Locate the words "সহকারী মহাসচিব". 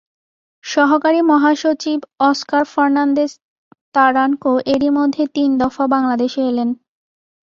0.63-1.99